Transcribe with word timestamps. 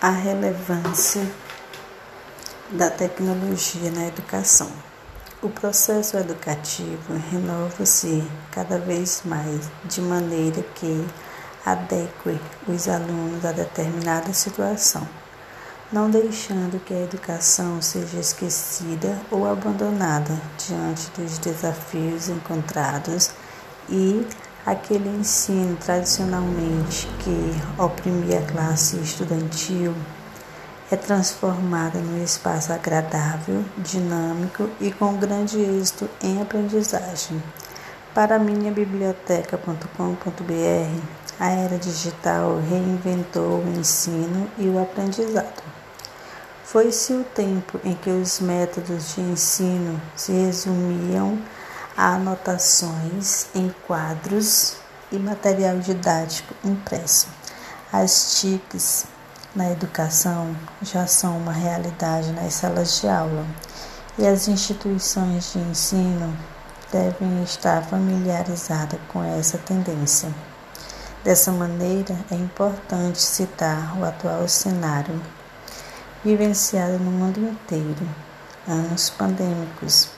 a 0.00 0.10
relevância 0.10 1.26
da 2.70 2.90
tecnologia 2.90 3.90
na 3.90 4.06
educação. 4.06 4.70
O 5.42 5.48
processo 5.48 6.18
educativo 6.18 7.14
renova-se 7.30 8.22
cada 8.50 8.78
vez 8.78 9.22
mais 9.24 9.70
de 9.84 10.02
maneira 10.02 10.62
que 10.74 11.06
adeque 11.64 12.38
os 12.68 12.88
alunos 12.88 13.44
a 13.44 13.52
determinada 13.52 14.32
situação, 14.34 15.06
não 15.90 16.10
deixando 16.10 16.82
que 16.84 16.92
a 16.92 17.02
educação 17.02 17.80
seja 17.80 18.18
esquecida 18.18 19.18
ou 19.30 19.48
abandonada 19.48 20.38
diante 20.66 21.10
dos 21.12 21.38
desafios 21.38 22.28
encontrados 22.28 23.30
e 23.88 24.26
aquele 24.66 25.08
ensino 25.08 25.76
tradicionalmente 25.76 27.06
que 27.20 27.80
oprimia 27.80 28.40
a 28.40 28.42
classe 28.42 28.96
estudantil 28.96 29.94
é 30.90 30.96
transformada 30.96 32.00
num 32.00 32.22
espaço 32.22 32.72
agradável, 32.72 33.64
dinâmico 33.78 34.68
e 34.80 34.90
com 34.90 35.16
grande 35.16 35.60
êxito 35.60 36.10
em 36.20 36.42
aprendizagem. 36.42 37.40
Para 38.12 38.38
minha 38.38 38.72
biblioteca.com.br, 38.72 39.86
a 41.38 41.50
era 41.50 41.78
digital 41.78 42.58
reinventou 42.68 43.60
o 43.60 43.78
ensino 43.78 44.50
e 44.58 44.68
o 44.68 44.82
aprendizado. 44.82 45.62
Foi-se 46.64 47.12
o 47.12 47.22
tempo 47.22 47.78
em 47.84 47.94
que 47.94 48.10
os 48.10 48.40
métodos 48.40 49.14
de 49.14 49.20
ensino 49.20 50.00
se 50.16 50.32
resumiam 50.32 51.38
anotações 51.96 53.46
em 53.54 53.74
quadros 53.86 54.76
e 55.10 55.18
material 55.18 55.78
didático 55.78 56.54
impresso. 56.62 57.28
As 57.92 58.38
TICs 58.38 59.06
na 59.54 59.70
educação 59.70 60.54
já 60.82 61.06
são 61.06 61.38
uma 61.38 61.52
realidade 61.52 62.32
nas 62.32 62.54
salas 62.54 63.00
de 63.00 63.08
aula 63.08 63.46
e 64.18 64.26
as 64.26 64.46
instituições 64.46 65.52
de 65.52 65.58
ensino 65.58 66.36
devem 66.92 67.42
estar 67.42 67.82
familiarizadas 67.82 69.00
com 69.08 69.24
essa 69.24 69.56
tendência. 69.56 70.28
Dessa 71.24 71.50
maneira, 71.50 72.14
é 72.30 72.34
importante 72.34 73.20
citar 73.20 73.98
o 73.98 74.04
atual 74.04 74.46
cenário 74.46 75.20
vivenciado 76.24 76.98
no 76.98 77.10
mundo 77.10 77.40
inteiro, 77.40 78.08
anos 78.68 79.10
pandêmicos, 79.10 80.08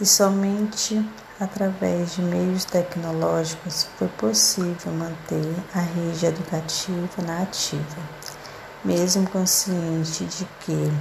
e 0.00 0.06
somente 0.06 1.04
através 1.38 2.14
de 2.14 2.22
meios 2.22 2.64
tecnológicos 2.64 3.86
foi 3.98 4.08
possível 4.08 4.92
manter 4.92 5.54
a 5.74 5.80
rede 5.80 6.26
educativa 6.26 7.22
na 7.22 7.42
ativa, 7.42 8.00
mesmo 8.84 9.28
consciente 9.28 10.24
de 10.24 10.44
que 10.60 10.92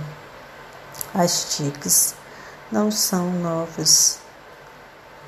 as 1.14 1.56
TICs 1.56 2.16
não 2.72 2.91
são 2.91 3.31
novas. 3.31 4.19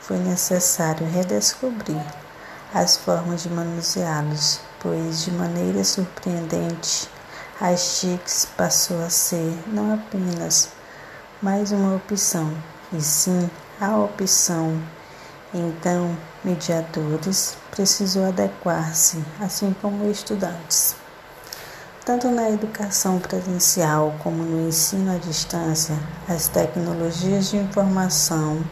Foi 0.02 0.17
necessário 0.17 1.08
redescobrir 1.08 2.03
as 2.73 2.97
formas 2.97 3.44
de 3.44 3.50
manuseá-los, 3.50 4.59
pois 4.80 5.23
de 5.23 5.31
maneira 5.31 5.83
surpreendente 5.83 7.09
as 7.59 8.00
TICs 8.00 8.47
passou 8.58 9.03
a 9.03 9.09
ser 9.09 9.53
não 9.67 9.94
apenas 9.94 10.69
mais 11.41 11.72
uma 11.72 11.95
opção, 11.95 12.52
e 12.94 13.02
sim 13.02 13.50
a 13.80 13.97
opção. 13.97 14.81
Então, 15.53 16.16
mediadores 16.44 17.58
precisou 17.72 18.25
adequar-se, 18.25 19.23
assim 19.39 19.75
como 19.81 20.09
estudantes. 20.09 20.95
Tanto 22.06 22.30
na 22.30 22.50
educação 22.50 23.19
presencial 23.19 24.16
como 24.23 24.44
no 24.44 24.67
ensino 24.67 25.14
à 25.14 25.17
distância, 25.17 25.95
as 26.28 26.47
tecnologias 26.47 27.50
de 27.50 27.58
informação 27.58 28.63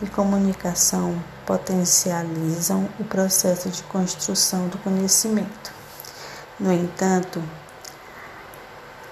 e 0.00 0.06
comunicação 0.06 1.20
potencializam 1.44 2.88
o 3.00 3.04
processo 3.04 3.68
de 3.68 3.82
construção 3.84 4.68
do 4.68 4.78
conhecimento. 4.78 5.72
No 6.60 6.72
entanto, 6.72 7.42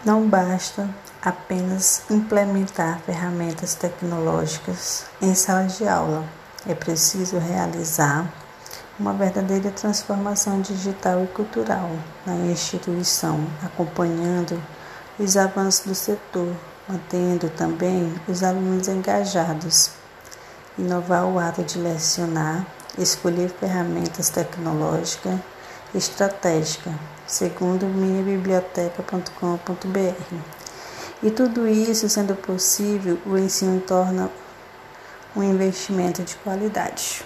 não 0.07 0.29
basta 0.29 0.89
apenas 1.21 2.05
implementar 2.09 3.01
ferramentas 3.01 3.75
tecnológicas 3.75 5.05
em 5.21 5.35
sala 5.35 5.65
de 5.65 5.89
aula. 5.89 6.25
É 6.65 6.77
preciso 6.77 7.39
realizar 7.39 8.33
uma 9.01 9.13
verdadeira 9.13 9.69
transformação 9.73 10.61
digital 10.61 11.25
e 11.25 11.27
cultural 11.27 11.91
na 12.25 12.37
instituição, 12.37 13.45
acompanhando 13.65 14.63
os 15.19 15.37
avanços 15.37 15.85
do 15.85 15.95
setor, 15.97 16.55
mantendo 16.89 17.49
também 17.49 18.15
os 18.29 18.45
alunos 18.45 18.87
engajados. 18.87 19.91
Inovar 20.79 21.27
o 21.27 21.37
ato 21.37 21.65
de 21.65 21.81
lecionar, 21.81 22.65
escolher 22.97 23.49
ferramentas 23.49 24.31
tecnológicas 24.31 25.35
estratégicas, 25.97 26.93
segundo 27.27 27.87
minhabiblioteca.com.br. 27.87 30.37
E 31.23 31.31
tudo 31.31 31.67
isso 31.67 32.09
sendo 32.09 32.35
possível, 32.35 33.19
o 33.27 33.37
ensino 33.37 33.81
torna 33.81 34.31
um 35.35 35.43
investimento 35.43 36.23
de 36.23 36.37
qualidade. 36.37 37.25